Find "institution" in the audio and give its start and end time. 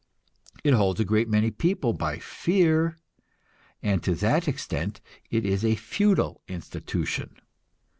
6.47-7.35